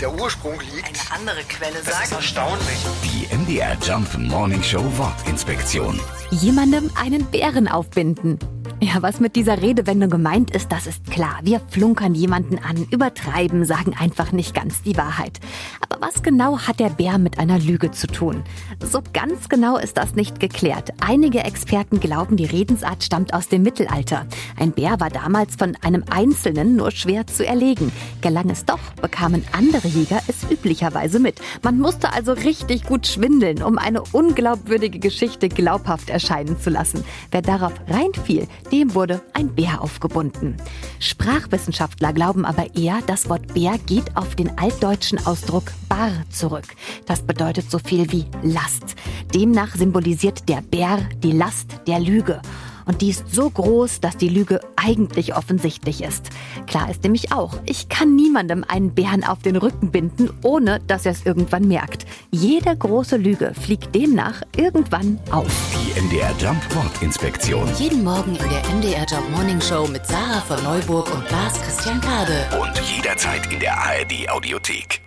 der 0.00 0.12
Ursprung 0.12 0.58
liegt. 0.60 0.86
Eine 0.86 1.20
andere 1.20 1.42
Quelle 1.44 1.74
Das 1.84 1.88
ist 1.88 2.10
sagt. 2.10 2.12
erstaunlich. 2.12 2.78
Die 3.04 3.34
MDR 3.34 3.76
Jump 3.82 4.16
Morning 4.18 4.62
Show 4.62 4.84
Wortinspektion. 4.98 6.00
Jemandem 6.30 6.90
einen 7.00 7.24
Bären 7.26 7.68
aufbinden. 7.68 8.38
Ja, 8.86 9.02
was 9.02 9.18
mit 9.18 9.34
dieser 9.34 9.62
Redewendung 9.62 10.10
gemeint 10.10 10.52
ist, 10.52 10.70
das 10.70 10.86
ist 10.86 11.10
klar. 11.10 11.40
Wir 11.42 11.60
flunkern 11.70 12.14
jemanden 12.14 12.60
an, 12.60 12.86
übertreiben, 12.92 13.64
sagen 13.64 13.96
einfach 13.98 14.30
nicht 14.30 14.54
ganz 14.54 14.80
die 14.82 14.96
Wahrheit. 14.96 15.40
Aber 15.80 16.06
was 16.06 16.22
genau 16.22 16.60
hat 16.60 16.78
der 16.78 16.90
Bär 16.90 17.18
mit 17.18 17.40
einer 17.40 17.58
Lüge 17.58 17.90
zu 17.90 18.06
tun? 18.06 18.44
So 18.78 19.02
ganz 19.12 19.48
genau 19.48 19.76
ist 19.76 19.96
das 19.96 20.14
nicht 20.14 20.38
geklärt. 20.38 20.90
Einige 21.00 21.40
Experten 21.40 21.98
glauben, 21.98 22.36
die 22.36 22.44
Redensart 22.44 23.02
stammt 23.02 23.34
aus 23.34 23.48
dem 23.48 23.64
Mittelalter. 23.64 24.24
Ein 24.56 24.70
Bär 24.70 25.00
war 25.00 25.10
damals 25.10 25.56
von 25.56 25.76
einem 25.82 26.04
Einzelnen 26.08 26.76
nur 26.76 26.92
schwer 26.92 27.26
zu 27.26 27.44
erlegen. 27.44 27.90
Gelang 28.20 28.50
es 28.50 28.66
doch, 28.66 28.78
bekamen 29.02 29.44
andere 29.50 29.88
Jäger 29.88 30.20
es 30.28 30.48
üblicherweise 30.48 31.18
mit. 31.18 31.40
Man 31.64 31.80
musste 31.80 32.12
also 32.12 32.34
richtig 32.34 32.84
gut 32.84 33.08
schwindeln, 33.08 33.64
um 33.64 33.78
eine 33.78 34.02
unglaubwürdige 34.12 35.00
Geschichte 35.00 35.48
glaubhaft 35.48 36.08
erscheinen 36.08 36.60
zu 36.60 36.70
lassen. 36.70 37.02
Wer 37.32 37.42
darauf 37.42 37.72
reinfiel, 37.88 38.46
dem 38.76 38.94
wurde 38.94 39.22
ein 39.32 39.54
Bär 39.54 39.80
aufgebunden. 39.80 40.56
Sprachwissenschaftler 40.98 42.12
glauben 42.12 42.44
aber 42.44 42.76
eher, 42.76 42.98
das 43.06 43.30
Wort 43.30 43.54
Bär 43.54 43.78
geht 43.78 44.14
auf 44.18 44.34
den 44.34 44.58
altdeutschen 44.58 45.24
Ausdruck 45.26 45.72
bar 45.88 46.10
zurück. 46.28 46.66
Das 47.06 47.22
bedeutet 47.22 47.70
so 47.70 47.78
viel 47.78 48.12
wie 48.12 48.26
Last. 48.42 48.94
Demnach 49.34 49.74
symbolisiert 49.76 50.46
der 50.50 50.60
Bär 50.60 50.98
die 51.22 51.32
Last 51.32 51.80
der 51.86 52.00
Lüge. 52.00 52.42
Und 52.86 53.02
die 53.02 53.10
ist 53.10 53.34
so 53.34 53.50
groß, 53.50 54.00
dass 54.00 54.16
die 54.16 54.28
Lüge 54.28 54.60
eigentlich 54.76 55.36
offensichtlich 55.36 56.02
ist. 56.02 56.30
Klar 56.66 56.88
ist 56.90 57.02
nämlich 57.02 57.32
auch, 57.32 57.54
ich 57.66 57.88
kann 57.88 58.14
niemandem 58.14 58.64
einen 58.66 58.94
Bären 58.94 59.24
auf 59.24 59.40
den 59.40 59.56
Rücken 59.56 59.90
binden, 59.90 60.30
ohne 60.42 60.80
dass 60.86 61.04
er 61.04 61.12
es 61.12 61.26
irgendwann 61.26 61.68
merkt. 61.68 62.06
Jede 62.30 62.74
große 62.76 63.16
Lüge 63.16 63.52
fliegt 63.60 63.94
demnach 63.94 64.42
irgendwann 64.56 65.18
auf. 65.30 65.52
Die 65.74 66.00
MDR 66.00 66.34
Jump 66.38 66.62
Wortinspektion. 66.74 67.68
Jeden 67.78 68.04
Morgen 68.04 68.36
in 68.36 68.48
der 68.48 68.62
MDR 68.74 69.06
Job 69.06 69.28
Morning 69.32 69.60
Show 69.60 69.86
mit 69.88 70.06
Sarah 70.06 70.40
von 70.40 70.62
Neuburg 70.62 71.12
und 71.12 71.28
Lars 71.30 71.60
Christian 71.60 72.00
Kade. 72.00 72.46
Und 72.60 72.80
jederzeit 72.96 73.52
in 73.52 73.58
der 73.60 73.76
ARD 73.76 74.28
Audiothek. 74.30 75.00